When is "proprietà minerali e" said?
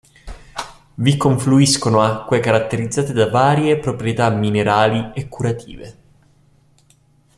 3.77-5.27